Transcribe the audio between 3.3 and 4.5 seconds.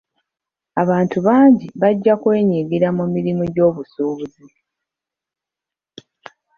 gy'obusuubuzi.